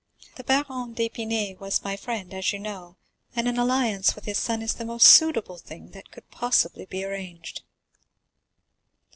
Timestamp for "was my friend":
1.59-2.33